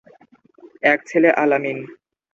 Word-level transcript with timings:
এক 0.83 0.99
ছেলে 1.07 1.29
আল-আমিন। 1.33 1.79